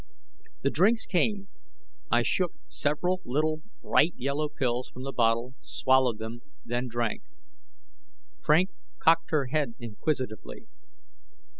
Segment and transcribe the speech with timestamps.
[0.63, 1.47] The drinks came.
[2.09, 7.21] I shook several little, bright yellow pills from the bottle, swallowed them, then drank.
[8.39, 10.65] Frank cocked her head inquisitively.